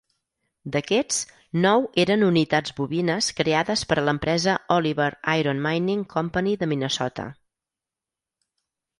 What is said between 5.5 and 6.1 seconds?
Mining